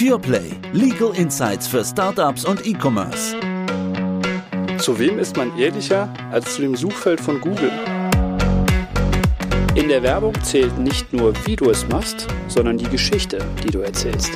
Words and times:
PurePlay. 0.00 0.52
Legal 0.72 1.14
Insights 1.14 1.66
für 1.66 1.84
Startups 1.84 2.46
und 2.46 2.66
E-Commerce. 2.66 3.36
Zu 4.78 4.98
wem 4.98 5.18
ist 5.18 5.36
man 5.36 5.58
ehrlicher 5.58 6.10
als 6.30 6.54
zu 6.54 6.62
dem 6.62 6.74
Suchfeld 6.74 7.20
von 7.20 7.38
Google? 7.38 7.70
In 9.74 9.88
der 9.88 10.02
Werbung 10.02 10.32
zählt 10.42 10.78
nicht 10.78 11.12
nur, 11.12 11.34
wie 11.44 11.54
du 11.54 11.68
es 11.68 11.86
machst, 11.88 12.28
sondern 12.48 12.78
die 12.78 12.88
Geschichte, 12.88 13.44
die 13.62 13.70
du 13.70 13.80
erzählst. 13.80 14.32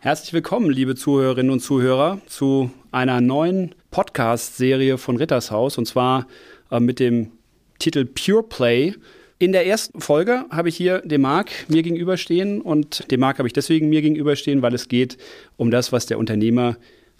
Herzlich 0.00 0.32
willkommen, 0.32 0.68
liebe 0.68 0.96
Zuhörerinnen 0.96 1.52
und 1.52 1.60
Zuhörer, 1.60 2.20
zu 2.26 2.72
einer 2.90 3.20
neuen 3.20 3.76
Podcast-Serie 3.92 4.98
von 4.98 5.18
Rittershaus 5.18 5.78
und 5.78 5.86
zwar 5.86 6.26
äh, 6.72 6.80
mit 6.80 6.98
dem 6.98 7.30
Titel 7.78 8.06
Pure 8.06 8.42
Play. 8.42 8.96
In 9.38 9.52
der 9.52 9.66
ersten 9.66 10.00
Folge 10.00 10.44
habe 10.50 10.68
ich 10.68 10.76
hier 10.76 11.00
den 11.00 11.20
Marc 11.20 11.50
mir 11.68 11.82
gegenüberstehen 11.82 12.60
und 12.60 13.10
den 13.10 13.18
Marc 13.18 13.38
habe 13.38 13.48
ich 13.48 13.52
deswegen 13.52 13.88
mir 13.88 14.00
gegenüberstehen, 14.00 14.62
weil 14.62 14.74
es 14.74 14.88
geht 14.88 15.18
um 15.56 15.72
das, 15.72 15.90
was 15.90 16.06
der 16.06 16.18
Unternehmer 16.18 16.76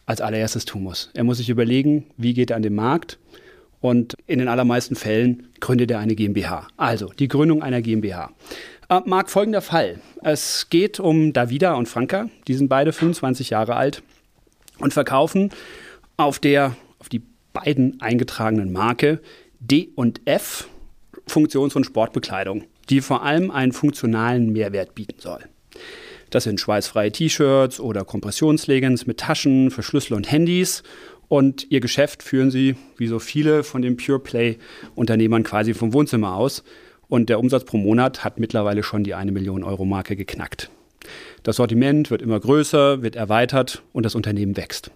als 0.07 0.21
allererstes 0.21 0.65
tun 0.65 0.85
muss. 0.85 1.11
Er 1.15 1.25
muss 1.25 1.39
sich 1.39 1.51
überlegen, 1.51 2.07
wie 2.17 2.33
geht 2.33 2.51
er 2.51 2.57
an 2.57 2.63
den 2.63 2.75
Markt 2.75 3.19
und 3.81 4.17
in 4.27 4.39
den 4.39 4.49
allermeisten 4.49 4.95
Fällen 4.95 5.49
gründet 5.61 5.91
er 5.91 5.99
eine 5.99 6.15
GmbH. 6.15 6.69
Also 6.77 7.09
die 7.19 7.29
Gründung 7.29 7.63
einer 7.63 7.83
GmbH. 7.83 8.31
Äh, 8.89 9.01
Marc, 9.07 9.29
folgender 9.29 9.61
Fall. 9.61 10.01
Es 10.23 10.69
geht 10.71 11.01
um 11.01 11.33
Davida 11.33 11.75
und 11.75 11.89
Franka. 11.89 12.29
Die 12.47 12.55
sind 12.55 12.69
beide 12.69 12.93
25 12.93 13.51
Jahre 13.51 13.75
alt 13.75 14.03
und 14.79 14.93
verkaufen 14.93 15.51
auf 16.17 16.39
der, 16.39 16.77
auf 17.01 17.09
die 17.09 17.23
beiden 17.53 18.01
eingetragenen 18.01 18.73
Marke 18.73 19.21
D&F 19.59 20.69
Funktions- 21.27 21.77
und 21.77 21.85
Sportbekleidung, 21.85 22.65
die 22.91 23.01
vor 23.01 23.23
allem 23.23 23.51
einen 23.51 23.73
funktionalen 23.73 24.53
Mehrwert 24.53 24.95
bieten 24.95 25.19
soll. 25.19 25.41
Das 26.31 26.45
sind 26.45 26.61
schweißfreie 26.61 27.13
T-Shirts 27.13 27.81
oder 27.81 28.05
Kompressionsleggings 28.05 29.07
mit 29.07 29.19
Taschen, 29.19 29.71
Verschlüssel 29.71 30.15
und 30.15 30.31
Handys. 30.31 30.83
Und 31.29 31.71
ihr 31.71 31.81
Geschäft 31.81 32.23
führen 32.23 32.51
sie, 32.51 32.77
wie 32.97 33.07
so 33.07 33.19
viele 33.19 33.63
von 33.65 33.83
den 33.83 33.97
Pure 33.97 34.19
Play-Unternehmern, 34.19 35.43
quasi 35.43 35.75
vom 35.75 35.93
Wohnzimmer 35.93 36.35
aus. 36.35 36.65
Und 37.09 37.29
der 37.29 37.39
Umsatz 37.39 37.65
pro 37.65 37.77
Monat 37.77 38.25
hat 38.25 38.41
mittlerweile 38.41 38.83
schon 38.83 39.05
die 39.05 39.15
1 39.15 39.31
Million 39.33 39.63
Euro 39.63 39.85
Marke 39.85 40.17
geknackt. 40.17 40.71
Das 41.43 41.57
Sortiment 41.57 42.11
wird 42.11 42.23
immer 42.23 42.41
größer, 42.41 43.03
wird 43.03 43.17
erweitert 43.17 43.83
und 43.93 44.05
das 44.05 44.15
Unternehmen 44.15 44.57
wächst. 44.57 44.91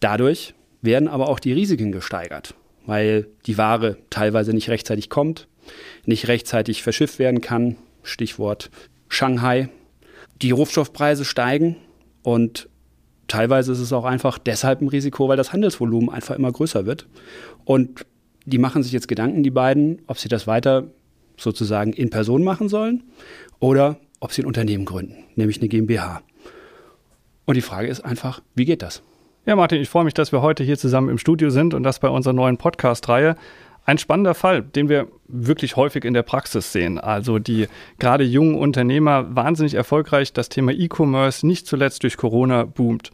Dadurch 0.00 0.54
werden 0.82 1.08
aber 1.08 1.28
auch 1.28 1.38
die 1.38 1.52
Risiken 1.52 1.92
gesteigert 1.92 2.54
weil 2.86 3.28
die 3.46 3.58
Ware 3.58 3.96
teilweise 4.10 4.52
nicht 4.52 4.68
rechtzeitig 4.68 5.10
kommt, 5.10 5.48
nicht 6.04 6.28
rechtzeitig 6.28 6.82
verschifft 6.82 7.18
werden 7.18 7.40
kann. 7.40 7.76
Stichwort 8.02 8.70
Shanghai. 9.08 9.68
Die 10.42 10.50
Rohstoffpreise 10.50 11.24
steigen 11.24 11.76
und 12.22 12.68
teilweise 13.28 13.72
ist 13.72 13.78
es 13.78 13.92
auch 13.92 14.04
einfach 14.04 14.38
deshalb 14.38 14.80
ein 14.80 14.88
Risiko, 14.88 15.28
weil 15.28 15.36
das 15.36 15.52
Handelsvolumen 15.52 16.10
einfach 16.10 16.34
immer 16.34 16.52
größer 16.52 16.86
wird. 16.86 17.06
Und 17.64 18.04
die 18.44 18.58
machen 18.58 18.82
sich 18.82 18.92
jetzt 18.92 19.08
Gedanken, 19.08 19.42
die 19.42 19.50
beiden, 19.50 20.02
ob 20.06 20.18
sie 20.18 20.28
das 20.28 20.46
weiter 20.46 20.88
sozusagen 21.36 21.92
in 21.92 22.10
Person 22.10 22.44
machen 22.44 22.68
sollen 22.68 23.04
oder 23.58 23.98
ob 24.20 24.32
sie 24.32 24.42
ein 24.42 24.46
Unternehmen 24.46 24.84
gründen, 24.84 25.24
nämlich 25.36 25.58
eine 25.58 25.68
GmbH. 25.68 26.22
Und 27.46 27.56
die 27.56 27.62
Frage 27.62 27.88
ist 27.88 28.00
einfach, 28.00 28.42
wie 28.54 28.64
geht 28.64 28.82
das? 28.82 29.02
Ja, 29.46 29.56
Martin, 29.56 29.78
ich 29.82 29.90
freue 29.90 30.04
mich, 30.04 30.14
dass 30.14 30.32
wir 30.32 30.40
heute 30.40 30.64
hier 30.64 30.78
zusammen 30.78 31.10
im 31.10 31.18
Studio 31.18 31.50
sind 31.50 31.74
und 31.74 31.82
das 31.82 31.98
bei 31.98 32.08
unserer 32.08 32.32
neuen 32.32 32.56
Podcast-Reihe. 32.56 33.36
Ein 33.84 33.98
spannender 33.98 34.34
Fall, 34.34 34.62
den 34.62 34.88
wir 34.88 35.08
wirklich 35.28 35.76
häufig 35.76 36.06
in 36.06 36.14
der 36.14 36.22
Praxis 36.22 36.72
sehen. 36.72 36.98
Also 36.98 37.38
die 37.38 37.66
gerade 37.98 38.24
jungen 38.24 38.54
Unternehmer 38.54 39.36
wahnsinnig 39.36 39.74
erfolgreich. 39.74 40.32
Das 40.32 40.48
Thema 40.48 40.72
E-Commerce 40.72 41.46
nicht 41.46 41.66
zuletzt 41.66 42.04
durch 42.04 42.16
Corona 42.16 42.64
boomt. 42.64 43.10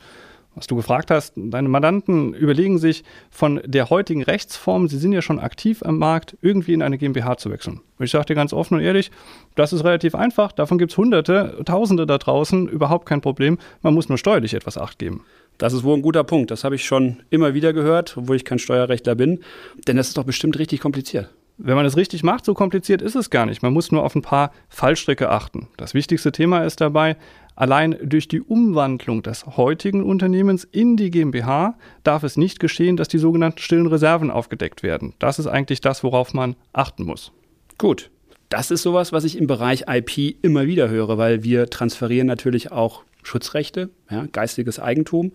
Was 0.54 0.68
du 0.68 0.76
gefragt 0.76 1.10
hast, 1.10 1.32
deine 1.34 1.68
Mandanten 1.68 2.32
überlegen 2.34 2.78
sich 2.78 3.02
von 3.30 3.60
der 3.64 3.90
heutigen 3.90 4.22
Rechtsform, 4.22 4.86
sie 4.86 4.98
sind 4.98 5.12
ja 5.12 5.22
schon 5.22 5.40
aktiv 5.40 5.82
am 5.84 5.98
Markt, 5.98 6.36
irgendwie 6.42 6.74
in 6.74 6.82
eine 6.82 6.98
GmbH 6.98 7.38
zu 7.38 7.50
wechseln. 7.50 7.80
Ich 7.98 8.12
sage 8.12 8.26
dir 8.26 8.34
ganz 8.34 8.52
offen 8.52 8.74
und 8.74 8.80
ehrlich, 8.80 9.10
das 9.56 9.72
ist 9.72 9.84
relativ 9.84 10.14
einfach. 10.14 10.52
Davon 10.52 10.78
gibt 10.78 10.92
es 10.92 10.98
Hunderte, 10.98 11.60
Tausende 11.64 12.06
da 12.06 12.18
draußen, 12.18 12.68
überhaupt 12.68 13.06
kein 13.06 13.20
Problem. 13.20 13.58
Man 13.82 13.94
muss 13.94 14.08
nur 14.08 14.18
steuerlich 14.18 14.54
etwas 14.54 14.78
Acht 14.78 14.98
geben. 15.00 15.24
Das 15.60 15.74
ist 15.74 15.84
wohl 15.84 15.94
ein 15.98 16.02
guter 16.02 16.24
Punkt. 16.24 16.50
Das 16.50 16.64
habe 16.64 16.74
ich 16.74 16.86
schon 16.86 17.18
immer 17.28 17.52
wieder 17.52 17.74
gehört, 17.74 18.16
obwohl 18.16 18.36
ich 18.36 18.46
kein 18.46 18.58
Steuerrechtler 18.58 19.14
bin. 19.14 19.40
Denn 19.86 19.98
das 19.98 20.08
ist 20.08 20.16
doch 20.16 20.24
bestimmt 20.24 20.58
richtig 20.58 20.80
kompliziert. 20.80 21.28
Wenn 21.58 21.76
man 21.76 21.84
es 21.84 21.98
richtig 21.98 22.22
macht, 22.22 22.46
so 22.46 22.54
kompliziert 22.54 23.02
ist 23.02 23.14
es 23.14 23.28
gar 23.28 23.44
nicht. 23.44 23.62
Man 23.62 23.74
muss 23.74 23.92
nur 23.92 24.02
auf 24.02 24.14
ein 24.14 24.22
paar 24.22 24.52
Fallstricke 24.70 25.28
achten. 25.28 25.68
Das 25.76 25.92
wichtigste 25.92 26.32
Thema 26.32 26.64
ist 26.64 26.80
dabei, 26.80 27.18
allein 27.56 27.94
durch 28.02 28.26
die 28.26 28.40
Umwandlung 28.40 29.22
des 29.22 29.44
heutigen 29.58 30.02
Unternehmens 30.02 30.64
in 30.64 30.96
die 30.96 31.10
GmbH 31.10 31.76
darf 32.04 32.22
es 32.22 32.38
nicht 32.38 32.58
geschehen, 32.58 32.96
dass 32.96 33.08
die 33.08 33.18
sogenannten 33.18 33.58
stillen 33.58 33.86
Reserven 33.86 34.30
aufgedeckt 34.30 34.82
werden. 34.82 35.12
Das 35.18 35.38
ist 35.38 35.46
eigentlich 35.46 35.82
das, 35.82 36.02
worauf 36.02 36.32
man 36.32 36.56
achten 36.72 37.04
muss. 37.04 37.32
Gut. 37.76 38.10
Das 38.48 38.70
ist 38.70 38.82
sowas, 38.82 39.12
was 39.12 39.24
ich 39.24 39.36
im 39.36 39.46
Bereich 39.46 39.84
IP 39.88 40.42
immer 40.42 40.66
wieder 40.66 40.88
höre, 40.88 41.18
weil 41.18 41.44
wir 41.44 41.68
transferieren 41.68 42.26
natürlich 42.26 42.72
auch 42.72 43.04
Schutzrechte, 43.22 43.90
ja, 44.10 44.26
geistiges 44.32 44.78
Eigentum. 44.78 45.32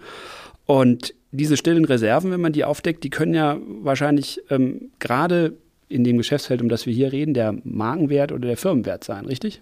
Und 0.66 1.14
diese 1.32 1.58
stillen 1.58 1.86
Reserven, 1.86 2.32
wenn 2.32 2.42
man 2.42 2.54
die 2.54 2.64
aufdeckt, 2.64 3.04
die 3.04 3.10
können 3.10 3.34
ja 3.34 3.58
wahrscheinlich 3.82 4.42
ähm, 4.50 4.90
gerade 5.00 5.54
in 5.90 6.04
dem 6.04 6.18
Geschäftsfeld, 6.18 6.62
um 6.62 6.70
das 6.70 6.86
wir 6.86 6.94
hier 6.94 7.12
reden, 7.12 7.34
der 7.34 7.56
Markenwert 7.64 8.32
oder 8.32 8.48
der 8.48 8.58
Firmenwert 8.58 9.04
sein, 9.04 9.26
richtig? 9.26 9.62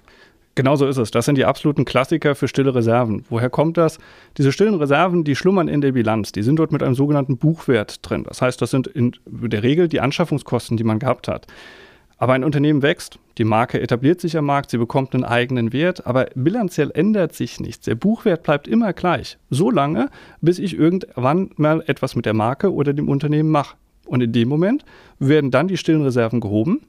Genau 0.55 0.75
so 0.75 0.85
ist 0.85 0.97
es. 0.97 1.09
Das 1.09 1.25
sind 1.25 1.37
die 1.37 1.45
absoluten 1.45 1.83
Klassiker 1.83 2.35
für 2.35 2.47
stille 2.47 2.75
Reserven. 2.75 3.25
Woher 3.29 3.49
kommt 3.49 3.75
das? 3.77 3.97
Diese 4.37 4.51
stillen 4.51 4.75
Reserven, 4.75 5.23
die 5.23 5.35
schlummern 5.35 5.67
in 5.67 5.81
der 5.81 5.93
Bilanz. 5.93 6.31
Die 6.31 6.43
sind 6.43 6.57
dort 6.57 6.71
mit 6.71 6.83
einem 6.83 6.93
sogenannten 6.93 7.37
Buchwert 7.37 8.07
drin. 8.07 8.23
Das 8.23 8.41
heißt, 8.41 8.61
das 8.61 8.69
sind 8.69 8.85
in 8.85 9.15
der 9.25 9.63
Regel 9.63 9.87
die 9.87 9.99
Anschaffungskosten, 9.99 10.77
die 10.77 10.83
man 10.83 10.99
gehabt 10.99 11.27
hat. 11.27 11.47
Aber 12.17 12.33
ein 12.33 12.43
Unternehmen 12.43 12.81
wächst, 12.81 13.19
die 13.37 13.43
Marke 13.43 13.81
etabliert 13.81 14.21
sich 14.21 14.37
am 14.37 14.45
Markt, 14.45 14.69
sie 14.69 14.77
bekommt 14.77 15.13
einen 15.13 15.23
eigenen 15.23 15.73
Wert, 15.73 16.05
aber 16.05 16.27
bilanziell 16.35 16.91
ändert 16.93 17.33
sich 17.33 17.59
nichts. 17.59 17.85
Der 17.85 17.95
Buchwert 17.95 18.43
bleibt 18.43 18.67
immer 18.67 18.93
gleich. 18.93 19.37
So 19.49 19.71
lange, 19.71 20.09
bis 20.39 20.59
ich 20.59 20.77
irgendwann 20.77 21.49
mal 21.55 21.83
etwas 21.87 22.15
mit 22.15 22.25
der 22.25 22.33
Marke 22.33 22.71
oder 22.71 22.93
dem 22.93 23.09
Unternehmen 23.09 23.49
mache. 23.49 23.75
Und 24.05 24.21
in 24.21 24.31
dem 24.31 24.49
Moment 24.49 24.85
werden 25.19 25.49
dann 25.49 25.67
die 25.67 25.77
stillen 25.77 26.03
Reserven 26.03 26.39
gehoben 26.39 26.81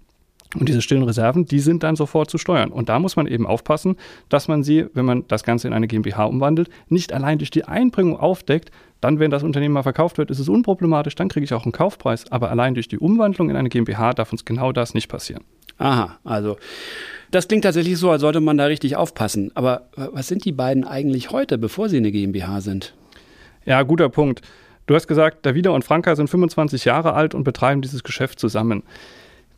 und 0.54 0.68
diese 0.68 0.82
stillen 0.82 1.02
Reserven, 1.02 1.46
die 1.46 1.60
sind 1.60 1.82
dann 1.82 1.96
sofort 1.96 2.30
zu 2.30 2.38
steuern. 2.38 2.70
Und 2.70 2.88
da 2.88 2.98
muss 2.98 3.16
man 3.16 3.26
eben 3.26 3.46
aufpassen, 3.46 3.96
dass 4.28 4.48
man 4.48 4.62
sie, 4.62 4.86
wenn 4.94 5.04
man 5.04 5.26
das 5.28 5.42
Ganze 5.42 5.66
in 5.66 5.74
eine 5.74 5.86
GmbH 5.86 6.24
umwandelt, 6.24 6.68
nicht 6.88 7.12
allein 7.12 7.38
durch 7.38 7.50
die 7.50 7.64
Einbringung 7.64 8.18
aufdeckt. 8.18 8.70
Dann, 9.00 9.18
wenn 9.18 9.30
das 9.30 9.42
Unternehmen 9.42 9.74
mal 9.74 9.82
verkauft 9.82 10.16
wird, 10.18 10.30
ist 10.30 10.38
es 10.38 10.48
unproblematisch, 10.48 11.14
dann 11.14 11.28
kriege 11.28 11.44
ich 11.44 11.52
auch 11.52 11.64
einen 11.64 11.72
Kaufpreis. 11.72 12.30
Aber 12.30 12.50
allein 12.50 12.74
durch 12.74 12.88
die 12.88 12.98
Umwandlung 12.98 13.50
in 13.50 13.56
eine 13.56 13.68
GmbH 13.68 14.14
darf 14.14 14.32
uns 14.32 14.44
genau 14.44 14.72
das 14.72 14.94
nicht 14.94 15.08
passieren. 15.08 15.44
Aha, 15.78 16.18
also 16.24 16.56
das 17.30 17.48
klingt 17.48 17.64
tatsächlich 17.64 17.98
so, 17.98 18.10
als 18.10 18.20
sollte 18.20 18.40
man 18.40 18.56
da 18.56 18.66
richtig 18.66 18.96
aufpassen. 18.96 19.50
Aber 19.54 19.88
was 19.96 20.28
sind 20.28 20.44
die 20.44 20.52
beiden 20.52 20.84
eigentlich 20.84 21.30
heute, 21.30 21.58
bevor 21.58 21.88
sie 21.88 21.96
eine 21.96 22.12
GmbH 22.12 22.60
sind? 22.60 22.94
Ja, 23.66 23.82
guter 23.82 24.08
Punkt. 24.08 24.40
Du 24.86 24.94
hast 24.94 25.08
gesagt, 25.08 25.44
Davida 25.46 25.70
und 25.70 25.84
Franka 25.84 26.14
sind 26.14 26.28
25 26.28 26.84
Jahre 26.84 27.14
alt 27.14 27.34
und 27.34 27.42
betreiben 27.42 27.82
dieses 27.82 28.04
Geschäft 28.04 28.38
zusammen. 28.38 28.82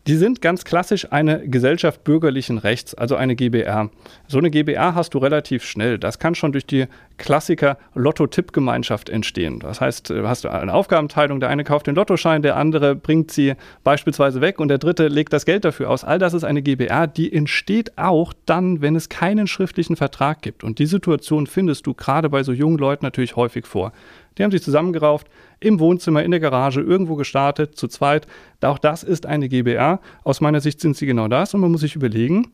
Die 0.07 0.15
sind 0.15 0.41
ganz 0.41 0.65
klassisch 0.65 1.11
eine 1.11 1.49
Gesellschaft 1.49 2.05
bürgerlichen 2.05 2.59
Rechts, 2.59 2.95
also 2.95 3.17
eine 3.17 3.35
GBR. 3.35 3.91
So 4.29 4.39
eine 4.39 4.51
GBR 4.51 4.95
hast 4.95 5.15
du 5.15 5.19
relativ 5.19 5.65
schnell. 5.65 5.99
Das 5.99 6.21
kann 6.21 6.37
schon 6.37 6.53
durch 6.53 6.65
die 6.65 6.87
Klassiker 7.19 7.77
Lotto-Tipp-Gemeinschaft 7.95 9.09
entstehen. 9.09 9.59
Das 9.59 9.81
heißt, 9.81 10.11
du 10.11 10.29
hast 10.29 10.47
eine 10.47 10.73
Aufgabenteilung, 10.73 11.41
der 11.41 11.49
eine 11.49 11.65
kauft 11.65 11.89
den 11.89 11.97
Lottoschein, 11.97 12.43
der 12.43 12.57
andere 12.57 12.95
bringt 12.95 13.33
sie 13.33 13.55
beispielsweise 13.83 14.41
weg 14.41 14.61
und 14.61 14.69
der 14.69 14.79
dritte 14.79 15.09
legt 15.09 15.33
das 15.33 15.45
Geld 15.45 15.65
dafür 15.65 15.91
aus. 15.91 16.05
All 16.05 16.21
das 16.21 16.35
ist 16.35 16.45
eine 16.45 16.63
GBR, 16.63 17.09
die 17.09 17.33
entsteht 17.33 17.99
auch 17.99 18.33
dann, 18.45 18.83
wenn 18.83 18.95
es 18.95 19.09
keinen 19.09 19.49
schriftlichen 19.49 19.97
Vertrag 19.97 20.41
gibt. 20.41 20.63
Und 20.63 20.79
die 20.79 20.87
Situation 20.87 21.49
findest 21.49 21.85
du 21.85 21.95
gerade 21.95 22.29
bei 22.29 22.45
so 22.45 22.53
jungen 22.53 22.79
Leuten 22.79 23.05
natürlich 23.05 23.35
häufig 23.35 23.67
vor. 23.67 23.93
Die 24.37 24.45
haben 24.45 24.51
sich 24.51 24.63
zusammengerauft, 24.63 25.29
im 25.61 25.81
Wohnzimmer, 25.81 26.23
in 26.23 26.31
der 26.31 26.41
Garage, 26.41 26.81
irgendwo 26.81 27.17
gestartet, 27.17 27.77
zu 27.77 27.89
zweit. 27.89 28.27
Auch 28.61 28.79
das 28.79 29.03
ist 29.03 29.27
eine 29.27 29.49
GBR. 29.49 30.01
Aus 30.25 30.41
meiner 30.41 30.61
Sicht 30.61 30.81
sind 30.81 30.97
sie 30.97 31.07
genau 31.07 31.29
das 31.29 31.55
und 31.55 31.61
man 31.61 31.71
muss 31.71 31.81
sich 31.81 31.97
überlegen, 31.97 32.53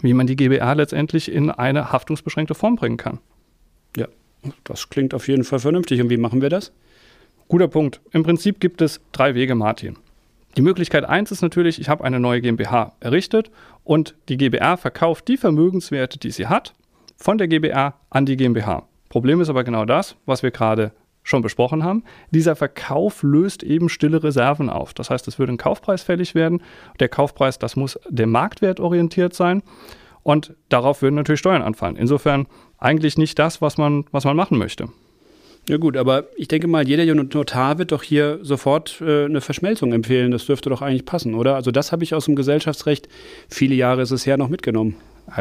wie 0.00 0.14
man 0.14 0.26
die 0.26 0.36
GBR 0.36 0.74
letztendlich 0.74 1.30
in 1.30 1.50
eine 1.50 1.92
haftungsbeschränkte 1.92 2.54
Form 2.54 2.76
bringen 2.76 2.96
kann. 2.96 3.18
Ja, 3.96 4.08
das 4.64 4.88
klingt 4.88 5.14
auf 5.14 5.28
jeden 5.28 5.44
Fall 5.44 5.60
vernünftig. 5.60 6.00
Und 6.00 6.10
wie 6.10 6.16
machen 6.16 6.42
wir 6.42 6.48
das? 6.48 6.72
Guter 7.48 7.68
Punkt. 7.68 8.00
Im 8.12 8.22
Prinzip 8.22 8.60
gibt 8.60 8.80
es 8.80 9.00
drei 9.12 9.34
Wege, 9.34 9.54
Martin. 9.54 9.98
Die 10.56 10.62
Möglichkeit 10.62 11.04
eins 11.04 11.30
ist 11.30 11.42
natürlich, 11.42 11.80
ich 11.80 11.88
habe 11.88 12.04
eine 12.04 12.20
neue 12.20 12.40
GmbH 12.40 12.94
errichtet 13.00 13.50
und 13.84 14.14
die 14.28 14.36
GBR 14.36 14.76
verkauft 14.76 15.28
die 15.28 15.38
Vermögenswerte, 15.38 16.18
die 16.18 16.30
sie 16.30 16.46
hat, 16.46 16.74
von 17.16 17.38
der 17.38 17.48
GBR 17.48 17.94
an 18.10 18.26
die 18.26 18.36
GmbH. 18.36 18.86
Problem 19.08 19.40
ist 19.40 19.48
aber 19.48 19.64
genau 19.64 19.84
das, 19.84 20.16
was 20.26 20.42
wir 20.42 20.50
gerade 20.50 20.92
schon 21.22 21.42
besprochen 21.42 21.84
haben. 21.84 22.04
Dieser 22.30 22.56
Verkauf 22.56 23.22
löst 23.22 23.62
eben 23.62 23.88
stille 23.88 24.22
Reserven 24.22 24.68
auf. 24.68 24.94
Das 24.94 25.10
heißt, 25.10 25.28
es 25.28 25.38
würde 25.38 25.52
ein 25.52 25.58
Kaufpreis 25.58 26.02
fällig 26.02 26.34
werden. 26.34 26.62
Der 27.00 27.08
Kaufpreis, 27.08 27.58
das 27.58 27.76
muss 27.76 27.98
der 28.08 28.26
Marktwert 28.26 28.80
orientiert 28.80 29.34
sein. 29.34 29.62
Und 30.22 30.54
darauf 30.68 31.02
würden 31.02 31.16
natürlich 31.16 31.40
Steuern 31.40 31.62
anfallen. 31.62 31.96
Insofern 31.96 32.46
eigentlich 32.78 33.18
nicht 33.18 33.38
das, 33.38 33.60
was 33.60 33.78
man, 33.78 34.04
was 34.12 34.24
man 34.24 34.36
machen 34.36 34.58
möchte. 34.58 34.88
Ja 35.68 35.76
gut, 35.76 35.96
aber 35.96 36.26
ich 36.36 36.48
denke 36.48 36.66
mal, 36.66 36.86
jeder 36.88 37.04
Notar 37.14 37.78
wird 37.78 37.92
doch 37.92 38.02
hier 38.02 38.40
sofort 38.42 39.00
äh, 39.00 39.26
eine 39.26 39.40
Verschmelzung 39.40 39.92
empfehlen. 39.92 40.32
Das 40.32 40.46
dürfte 40.46 40.70
doch 40.70 40.82
eigentlich 40.82 41.04
passen, 41.04 41.34
oder? 41.34 41.54
Also 41.54 41.70
das 41.70 41.92
habe 41.92 42.02
ich 42.02 42.14
aus 42.14 42.24
dem 42.24 42.34
Gesellschaftsrecht, 42.34 43.08
viele 43.48 43.76
Jahre 43.76 44.02
ist 44.02 44.10
es 44.10 44.26
her, 44.26 44.36
noch 44.36 44.48
mitgenommen. 44.48 44.96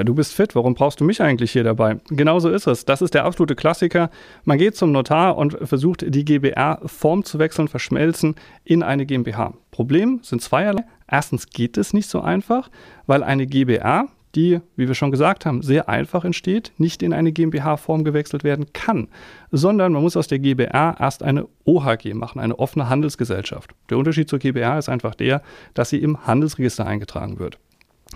Du 0.06 0.14
bist 0.14 0.34
fit, 0.34 0.56
warum 0.56 0.76
brauchst 0.76 1.02
du 1.02 1.04
mich 1.04 1.22
eigentlich 1.22 1.52
hier 1.52 1.64
dabei? 1.64 1.98
Genauso 2.10 2.50
ist 2.50 2.68
es. 2.68 2.86
Das 2.86 3.02
ist 3.02 3.14
der 3.14 3.26
absolute 3.26 3.56
Klassiker. 3.56 4.10
Man 4.46 4.58
geht 4.58 4.76
zum 4.76 4.92
Notar 4.92 5.38
und 5.38 5.58
versucht, 5.68 6.06
die 6.08 6.24
GBR-Form 6.24 7.24
zu 7.24 7.40
wechseln, 7.40 7.68
verschmelzen 7.68 8.36
in 8.64 8.84
eine 8.84 9.06
GmbH. 9.06 9.54
Problem 9.72 10.20
sind 10.22 10.42
zweierlei. 10.42 10.84
Erstens 11.10 11.48
geht 11.48 11.78
es 11.78 11.94
nicht 11.94 12.10
so 12.10 12.22
einfach, 12.22 12.70
weil 13.08 13.24
eine 13.24 13.48
GBR, 13.48 14.08
die, 14.36 14.62
wie 14.78 14.88
wir 14.88 14.96
schon 14.96 15.12
gesagt 15.12 15.46
haben, 15.46 15.62
sehr 15.62 15.90
einfach 15.90 16.24
entsteht, 16.24 16.72
nicht 16.78 17.04
in 17.04 17.12
eine 17.12 17.34
GmbH-Form 17.34 18.06
gewechselt 18.06 18.44
werden 18.46 18.72
kann, 18.72 19.10
sondern 19.52 19.92
man 19.92 20.04
muss 20.04 20.16
aus 20.16 20.28
der 20.28 20.40
GbR 20.40 20.96
erst 21.00 21.22
eine 21.22 21.48
OHG 21.66 22.14
machen, 22.14 22.40
eine 22.40 22.58
offene 22.60 22.88
Handelsgesellschaft. 22.88 23.72
Der 23.90 23.98
Unterschied 23.98 24.30
zur 24.30 24.40
GbR 24.40 24.78
ist 24.78 24.90
einfach 24.90 25.16
der, 25.16 25.42
dass 25.74 25.90
sie 25.90 25.98
im 25.98 26.26
Handelsregister 26.26 26.86
eingetragen 26.86 27.40
wird. 27.40 27.60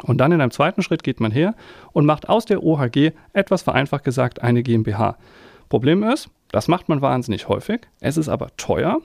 Und 0.03 0.19
dann 0.19 0.31
in 0.31 0.41
einem 0.41 0.51
zweiten 0.51 0.81
Schritt 0.81 1.03
geht 1.03 1.19
man 1.19 1.31
her 1.31 1.55
und 1.93 2.05
macht 2.05 2.29
aus 2.29 2.45
der 2.45 2.63
OHG 2.63 3.11
etwas 3.33 3.63
vereinfacht 3.63 4.03
gesagt 4.03 4.41
eine 4.41 4.63
GmbH. 4.63 5.17
Problem 5.69 6.03
ist, 6.03 6.29
das 6.51 6.67
macht 6.67 6.89
man 6.89 7.01
wahnsinnig 7.01 7.47
häufig, 7.47 7.81
es 8.01 8.17
ist 8.17 8.29
aber 8.29 8.49
teuer 8.57 8.99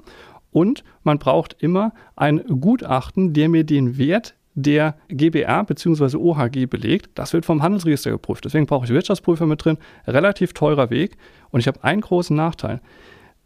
und 0.52 0.84
man 1.04 1.18
braucht 1.18 1.56
immer 1.60 1.92
ein 2.16 2.42
Gutachten, 2.60 3.32
der 3.32 3.48
mir 3.48 3.64
den 3.64 3.98
Wert 3.98 4.34
der 4.54 4.96
GBR 5.08 5.64
bzw. 5.64 6.16
OHG 6.16 6.66
belegt. 6.66 7.10
Das 7.14 7.32
wird 7.32 7.46
vom 7.46 7.62
Handelsregister 7.62 8.10
geprüft. 8.10 8.44
Deswegen 8.44 8.66
brauche 8.66 8.84
ich 8.84 8.90
Wirtschaftsprüfer 8.90 9.46
mit 9.46 9.64
drin. 9.64 9.78
Relativ 10.06 10.52
teurer 10.52 10.90
Weg. 10.90 11.16
Und 11.50 11.60
ich 11.60 11.68
habe 11.68 11.82
einen 11.84 12.00
großen 12.00 12.36
Nachteil. 12.36 12.80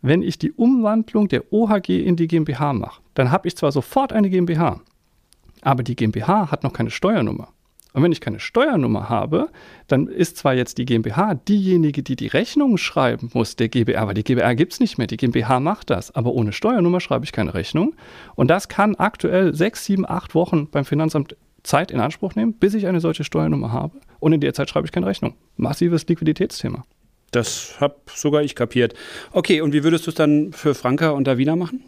Wenn 0.00 0.22
ich 0.22 0.38
die 0.38 0.52
Umwandlung 0.52 1.28
der 1.28 1.52
OHG 1.52 2.04
in 2.04 2.16
die 2.16 2.26
GmbH 2.26 2.72
mache, 2.72 3.00
dann 3.14 3.30
habe 3.30 3.48
ich 3.48 3.56
zwar 3.56 3.72
sofort 3.72 4.12
eine 4.12 4.28
GmbH, 4.28 4.80
aber 5.64 5.82
die 5.82 5.96
GmbH 5.96 6.50
hat 6.50 6.62
noch 6.62 6.72
keine 6.72 6.90
Steuernummer. 6.90 7.48
Und 7.94 8.02
wenn 8.02 8.10
ich 8.10 8.20
keine 8.20 8.40
Steuernummer 8.40 9.08
habe, 9.08 9.50
dann 9.86 10.08
ist 10.08 10.36
zwar 10.36 10.54
jetzt 10.54 10.78
die 10.78 10.84
GmbH 10.84 11.34
diejenige, 11.34 12.02
die 12.02 12.16
die 12.16 12.26
Rechnung 12.26 12.76
schreiben 12.76 13.30
muss, 13.34 13.54
der 13.54 13.68
GbR, 13.68 14.08
weil 14.08 14.14
die 14.14 14.24
GbR 14.24 14.56
gibt 14.56 14.72
es 14.72 14.80
nicht 14.80 14.98
mehr, 14.98 15.06
die 15.06 15.16
GmbH 15.16 15.60
macht 15.60 15.90
das, 15.90 16.12
aber 16.12 16.32
ohne 16.32 16.52
Steuernummer 16.52 16.98
schreibe 16.98 17.24
ich 17.24 17.30
keine 17.30 17.54
Rechnung. 17.54 17.94
Und 18.34 18.48
das 18.48 18.66
kann 18.66 18.96
aktuell 18.96 19.54
sechs, 19.54 19.84
sieben, 19.84 20.08
acht 20.08 20.34
Wochen 20.34 20.68
beim 20.70 20.84
Finanzamt 20.84 21.36
Zeit 21.62 21.92
in 21.92 22.00
Anspruch 22.00 22.34
nehmen, 22.34 22.54
bis 22.54 22.74
ich 22.74 22.88
eine 22.88 23.00
solche 23.00 23.22
Steuernummer 23.22 23.72
habe. 23.72 24.00
Und 24.18 24.32
in 24.32 24.40
der 24.40 24.54
Zeit 24.54 24.68
schreibe 24.68 24.86
ich 24.86 24.92
keine 24.92 25.06
Rechnung. 25.06 25.34
Massives 25.56 26.06
Liquiditätsthema. 26.08 26.84
Das 27.30 27.76
habe 27.80 27.96
sogar 28.12 28.42
ich 28.42 28.56
kapiert. 28.56 28.94
Okay, 29.32 29.60
und 29.60 29.72
wie 29.72 29.84
würdest 29.84 30.06
du 30.06 30.10
es 30.10 30.14
dann 30.16 30.52
für 30.52 30.74
Franka 30.74 31.10
und 31.10 31.26
Davina 31.26 31.56
machen? 31.56 31.84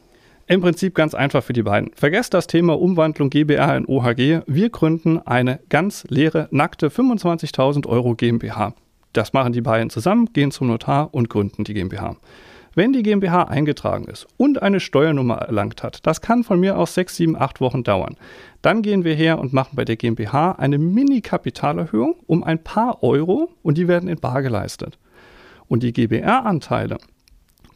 Im 0.49 0.61
Prinzip 0.61 0.95
ganz 0.95 1.13
einfach 1.13 1.43
für 1.43 1.53
die 1.53 1.65
beiden. 1.65 1.91
Vergesst 1.97 2.33
das 2.33 2.47
Thema 2.47 2.79
Umwandlung 2.79 3.31
GBR 3.31 3.77
in 3.77 3.85
OHG. 3.85 4.43
Wir 4.47 4.71
gründen 4.71 5.19
eine 5.19 5.59
ganz 5.69 6.05
leere, 6.09 6.47
nackte 6.53 6.89
25.000 6.89 7.85
Euro 7.89 8.15
GmbH. 8.15 8.73
Das 9.13 9.33
machen 9.33 9.53
die 9.53 9.61
beiden 9.61 9.91
zusammen, 9.91 10.33
gehen 10.33 10.53
zum 10.53 10.69
Notar 10.69 11.13
und 11.13 11.29
gründen 11.31 11.65
die 11.65 11.75
GmbH. 11.75 12.17
Wenn 12.77 12.93
die 12.93 13.03
GmbH 13.03 13.45
eingetragen 13.45 14.05
ist 14.05 14.29
und 14.37 14.63
eine 14.63 14.79
Steuernummer 14.79 15.39
erlangt 15.39 15.83
hat, 15.83 16.07
das 16.07 16.21
kann 16.21 16.45
von 16.45 16.61
mir 16.61 16.79
aus 16.79 16.95
sechs, 16.95 17.17
sieben, 17.17 17.35
acht 17.35 17.61
Wochen 17.61 17.83
dauern, 17.83 18.17
dann 18.63 18.83
gehen 18.83 19.03
wir 19.03 19.15
her 19.15 19.41
und 19.41 19.53
machen 19.53 19.75
bei 19.75 19.85
der 19.85 19.97
GmbH 19.97 20.53
eine 20.53 20.79
Mini-Kapitalerhöhung 20.79 22.15
um 22.27 22.45
ein 22.45 22.63
paar 22.63 23.03
Euro 23.03 23.51
und 23.63 23.79
die 23.79 23.89
werden 23.89 24.09
in 24.09 24.21
Bar 24.21 24.43
geleistet. 24.43 24.97
Und 25.67 25.83
die 25.83 25.93
GBR-Anteile, 25.93 26.99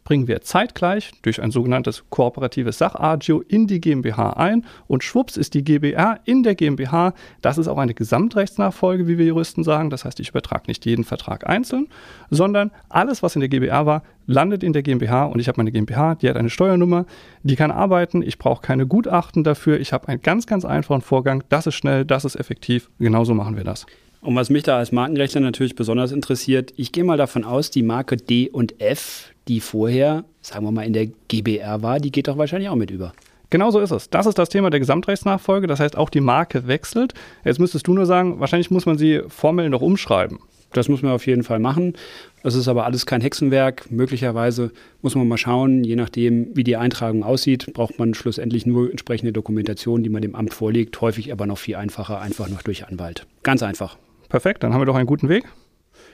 bringen 0.03 0.27
wir 0.27 0.41
zeitgleich 0.41 1.11
durch 1.21 1.41
ein 1.41 1.51
sogenanntes 1.51 2.03
kooperatives 2.09 2.77
Sachagio 2.77 3.41
in 3.41 3.67
die 3.67 3.79
GmbH 3.79 4.31
ein 4.31 4.65
und 4.87 5.03
schwupps 5.03 5.37
ist 5.37 5.53
die 5.53 5.63
GbR 5.63 6.19
in 6.25 6.43
der 6.43 6.55
GmbH. 6.55 7.13
Das 7.41 7.57
ist 7.57 7.67
auch 7.67 7.77
eine 7.77 7.93
Gesamtrechtsnachfolge, 7.93 9.07
wie 9.07 9.17
wir 9.17 9.25
Juristen 9.25 9.63
sagen. 9.63 9.89
Das 9.89 10.05
heißt, 10.05 10.19
ich 10.19 10.29
übertrage 10.29 10.63
nicht 10.67 10.85
jeden 10.85 11.03
Vertrag 11.03 11.47
einzeln, 11.47 11.87
sondern 12.29 12.71
alles, 12.89 13.23
was 13.23 13.35
in 13.35 13.41
der 13.41 13.49
GbR 13.49 13.85
war, 13.85 14.03
landet 14.25 14.63
in 14.63 14.73
der 14.73 14.83
GmbH 14.83 15.25
und 15.25 15.39
ich 15.39 15.47
habe 15.47 15.57
meine 15.57 15.71
GmbH, 15.71 16.15
die 16.15 16.29
hat 16.29 16.37
eine 16.37 16.49
Steuernummer, 16.49 17.05
die 17.43 17.55
kann 17.55 17.71
arbeiten, 17.71 18.21
ich 18.21 18.37
brauche 18.37 18.61
keine 18.61 18.87
Gutachten 18.87 19.43
dafür, 19.43 19.79
ich 19.79 19.93
habe 19.93 20.07
einen 20.07 20.21
ganz, 20.21 20.47
ganz 20.47 20.65
einfachen 20.65 21.01
Vorgang, 21.01 21.43
das 21.49 21.67
ist 21.67 21.75
schnell, 21.75 22.05
das 22.05 22.25
ist 22.25 22.35
effektiv, 22.35 22.89
genauso 22.99 23.33
machen 23.33 23.57
wir 23.57 23.63
das. 23.63 23.85
Und 24.21 24.35
was 24.35 24.51
mich 24.51 24.63
da 24.63 24.77
als 24.77 24.91
Markenrechtler 24.91 25.41
natürlich 25.41 25.75
besonders 25.75 26.11
interessiert, 26.11 26.73
ich 26.77 26.91
gehe 26.91 27.03
mal 27.03 27.17
davon 27.17 27.43
aus, 27.43 27.71
die 27.71 27.81
Marke 27.81 28.17
D 28.17 28.49
und 28.49 28.79
F, 28.79 29.33
die 29.47 29.59
vorher, 29.59 30.25
sagen 30.41 30.63
wir 30.63 30.71
mal, 30.71 30.85
in 30.85 30.93
der 30.93 31.07
GBR 31.27 31.81
war, 31.81 31.99
die 31.99 32.11
geht 32.11 32.27
doch 32.27 32.37
wahrscheinlich 32.37 32.69
auch 32.69 32.75
mit 32.75 32.91
über. 32.91 33.13
Genau 33.49 33.71
so 33.71 33.79
ist 33.79 33.91
es. 33.91 34.09
Das 34.09 34.27
ist 34.27 34.37
das 34.37 34.49
Thema 34.49 34.69
der 34.69 34.79
Gesamtrechtsnachfolge. 34.79 35.67
Das 35.67 35.79
heißt, 35.79 35.97
auch 35.97 36.09
die 36.09 36.21
Marke 36.21 36.67
wechselt. 36.67 37.13
Jetzt 37.43 37.59
müsstest 37.59 37.87
du 37.87 37.93
nur 37.93 38.05
sagen, 38.05 38.39
wahrscheinlich 38.39 38.71
muss 38.71 38.85
man 38.85 38.97
sie 38.97 39.21
formell 39.27 39.69
noch 39.69 39.81
umschreiben. 39.81 40.39
Das 40.71 40.87
muss 40.87 41.01
man 41.01 41.11
auf 41.11 41.27
jeden 41.27 41.43
Fall 41.43 41.59
machen. 41.59 41.95
Das 42.43 42.55
ist 42.55 42.69
aber 42.69 42.85
alles 42.85 43.05
kein 43.05 43.19
Hexenwerk. 43.19 43.91
Möglicherweise 43.91 44.71
muss 45.01 45.15
man 45.15 45.27
mal 45.27 45.37
schauen, 45.37 45.83
je 45.83 45.97
nachdem, 45.97 46.55
wie 46.55 46.63
die 46.63 46.77
Eintragung 46.77 47.23
aussieht, 47.23 47.73
braucht 47.73 47.99
man 47.99 48.13
schlussendlich 48.13 48.65
nur 48.65 48.89
entsprechende 48.89 49.33
Dokumentation, 49.33 50.01
die 50.03 50.09
man 50.09 50.21
dem 50.21 50.35
Amt 50.35 50.53
vorlegt. 50.53 51.01
Häufig 51.01 51.33
aber 51.33 51.45
noch 51.45 51.57
viel 51.57 51.75
einfacher, 51.75 52.21
einfach 52.21 52.47
noch 52.47 52.61
durch 52.61 52.87
Anwalt. 52.87 53.25
Ganz 53.43 53.63
einfach. 53.63 53.97
Perfekt, 54.31 54.63
dann 54.63 54.73
haben 54.73 54.79
wir 54.79 54.85
doch 54.85 54.95
einen 54.95 55.07
guten 55.07 55.27
Weg. 55.27 55.43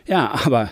Ja, 0.07 0.33
aber 0.43 0.71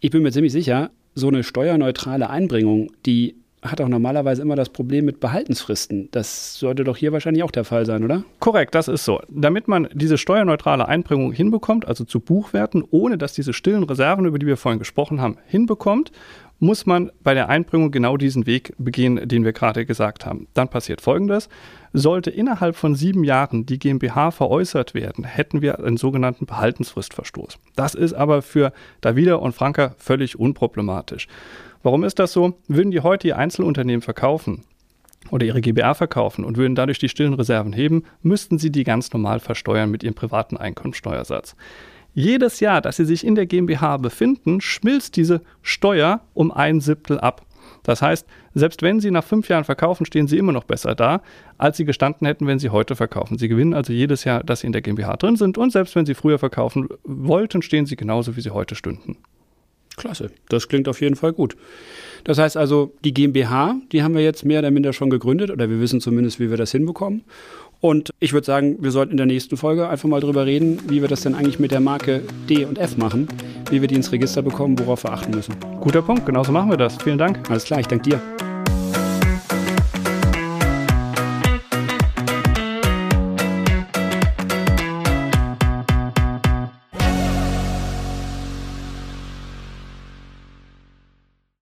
ich 0.00 0.10
bin 0.10 0.24
mir 0.24 0.32
ziemlich 0.32 0.52
sicher, 0.52 0.90
so 1.14 1.28
eine 1.28 1.44
steuerneutrale 1.44 2.28
Einbringung, 2.28 2.90
die 3.06 3.36
hat 3.62 3.80
auch 3.80 3.88
normalerweise 3.88 4.42
immer 4.42 4.56
das 4.56 4.70
Problem 4.70 5.04
mit 5.04 5.20
Behaltensfristen. 5.20 6.08
Das 6.10 6.58
sollte 6.58 6.82
doch 6.82 6.96
hier 6.96 7.12
wahrscheinlich 7.12 7.44
auch 7.44 7.52
der 7.52 7.62
Fall 7.62 7.86
sein, 7.86 8.02
oder? 8.02 8.24
Korrekt, 8.40 8.74
das 8.74 8.88
ist 8.88 9.04
so. 9.04 9.20
Damit 9.28 9.68
man 9.68 9.88
diese 9.94 10.18
steuerneutrale 10.18 10.88
Einbringung 10.88 11.30
hinbekommt, 11.30 11.86
also 11.86 12.02
zu 12.02 12.18
Buchwerten, 12.18 12.84
ohne 12.90 13.18
dass 13.18 13.34
diese 13.34 13.52
stillen 13.52 13.84
Reserven, 13.84 14.26
über 14.26 14.40
die 14.40 14.46
wir 14.46 14.56
vorhin 14.56 14.80
gesprochen 14.80 15.20
haben, 15.20 15.36
hinbekommt, 15.46 16.10
muss 16.58 16.86
man 16.86 17.10
bei 17.22 17.34
der 17.34 17.48
Einbringung 17.48 17.90
genau 17.90 18.16
diesen 18.16 18.46
Weg 18.46 18.74
begehen, 18.78 19.28
den 19.28 19.44
wir 19.44 19.52
gerade 19.52 19.84
gesagt 19.84 20.24
haben. 20.24 20.46
Dann 20.54 20.68
passiert 20.68 21.00
Folgendes. 21.00 21.48
Sollte 21.92 22.30
innerhalb 22.30 22.76
von 22.76 22.94
sieben 22.94 23.24
Jahren 23.24 23.66
die 23.66 23.78
GmbH 23.78 24.30
veräußert 24.30 24.94
werden, 24.94 25.24
hätten 25.24 25.62
wir 25.62 25.78
einen 25.78 25.96
sogenannten 25.96 26.46
Behaltensfristverstoß. 26.46 27.58
Das 27.76 27.94
ist 27.94 28.14
aber 28.14 28.42
für 28.42 28.72
Davida 29.00 29.36
und 29.36 29.54
Franka 29.54 29.94
völlig 29.98 30.38
unproblematisch. 30.38 31.28
Warum 31.82 32.04
ist 32.04 32.18
das 32.18 32.32
so? 32.32 32.58
Würden 32.66 32.90
die 32.90 33.00
heute 33.00 33.28
ihr 33.28 33.38
Einzelunternehmen 33.38 34.02
verkaufen, 34.02 34.64
oder 35.30 35.46
ihre 35.46 35.60
GBR 35.60 35.94
verkaufen 35.94 36.44
und 36.44 36.56
würden 36.56 36.74
dadurch 36.74 36.98
die 36.98 37.08
stillen 37.08 37.34
Reserven 37.34 37.72
heben, 37.72 38.04
müssten 38.22 38.58
sie 38.58 38.70
die 38.70 38.84
ganz 38.84 39.12
normal 39.12 39.40
versteuern 39.40 39.90
mit 39.90 40.02
ihrem 40.02 40.14
privaten 40.14 40.56
Einkommensteuersatz. 40.56 41.56
Jedes 42.14 42.60
Jahr, 42.60 42.80
dass 42.80 42.96
sie 42.96 43.04
sich 43.04 43.26
in 43.26 43.34
der 43.34 43.46
GmbH 43.46 43.96
befinden, 43.96 44.60
schmilzt 44.60 45.16
diese 45.16 45.42
Steuer 45.62 46.20
um 46.32 46.52
ein 46.52 46.80
Siebtel 46.80 47.18
ab. 47.18 47.44
Das 47.82 48.02
heißt, 48.02 48.26
selbst 48.54 48.82
wenn 48.82 49.00
Sie 49.00 49.10
nach 49.10 49.24
fünf 49.24 49.48
Jahren 49.48 49.64
verkaufen, 49.64 50.06
stehen 50.06 50.26
Sie 50.26 50.38
immer 50.38 50.52
noch 50.52 50.64
besser 50.64 50.94
da, 50.94 51.22
als 51.58 51.76
Sie 51.76 51.84
gestanden 51.84 52.26
hätten, 52.26 52.46
wenn 52.46 52.58
Sie 52.58 52.70
heute 52.70 52.96
verkaufen. 52.96 53.36
Sie 53.36 53.48
gewinnen 53.48 53.74
also 53.74 53.92
jedes 53.92 54.24
Jahr, 54.24 54.42
dass 54.42 54.60
Sie 54.60 54.66
in 54.66 54.72
der 54.72 54.80
GmbH 54.80 55.16
drin 55.16 55.36
sind 55.36 55.58
und 55.58 55.70
selbst 55.70 55.94
wenn 55.96 56.06
Sie 56.06 56.14
früher 56.14 56.38
verkaufen 56.38 56.88
wollten, 57.04 57.62
stehen 57.62 57.84
Sie 57.84 57.96
genauso, 57.96 58.36
wie 58.36 58.40
Sie 58.40 58.50
heute 58.50 58.74
stünden. 58.74 59.18
Klasse, 59.96 60.30
das 60.48 60.68
klingt 60.68 60.88
auf 60.88 61.00
jeden 61.00 61.16
Fall 61.16 61.32
gut. 61.32 61.56
Das 62.24 62.38
heißt 62.38 62.56
also, 62.56 62.94
die 63.04 63.12
GmbH, 63.12 63.76
die 63.92 64.02
haben 64.02 64.14
wir 64.14 64.22
jetzt 64.22 64.44
mehr 64.44 64.60
oder 64.60 64.70
minder 64.70 64.92
schon 64.92 65.10
gegründet 65.10 65.50
oder 65.50 65.68
wir 65.68 65.80
wissen 65.80 66.00
zumindest, 66.00 66.40
wie 66.40 66.50
wir 66.50 66.56
das 66.56 66.72
hinbekommen. 66.72 67.22
Und 67.80 68.10
ich 68.18 68.32
würde 68.32 68.46
sagen, 68.46 68.78
wir 68.80 68.90
sollten 68.90 69.10
in 69.10 69.18
der 69.18 69.26
nächsten 69.26 69.58
Folge 69.58 69.88
einfach 69.88 70.08
mal 70.08 70.20
drüber 70.20 70.46
reden, 70.46 70.80
wie 70.88 71.02
wir 71.02 71.08
das 71.08 71.20
denn 71.20 71.34
eigentlich 71.34 71.58
mit 71.58 71.70
der 71.70 71.80
Marke 71.80 72.22
D 72.48 72.64
und 72.64 72.78
F 72.78 72.96
machen, 72.96 73.28
wie 73.70 73.82
wir 73.82 73.88
die 73.88 73.94
ins 73.94 74.10
Register 74.10 74.40
bekommen, 74.40 74.78
worauf 74.78 75.04
wir 75.04 75.12
achten 75.12 75.32
müssen. 75.32 75.54
Guter 75.80 76.00
Punkt, 76.00 76.24
genauso 76.24 76.50
machen 76.50 76.70
wir 76.70 76.78
das. 76.78 76.96
Vielen 77.02 77.18
Dank. 77.18 77.50
Alles 77.50 77.64
klar, 77.64 77.80
ich 77.80 77.86
danke 77.86 78.08
dir. 78.08 78.43